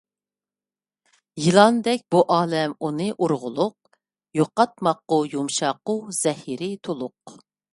[1.43, 3.75] يىلاندەك بۇ ئالەم ئۇنى ئۇرغۇلۇق،
[4.41, 7.37] يوقاتماققا يۇمشاقۇ، زەھىرى تولۇق.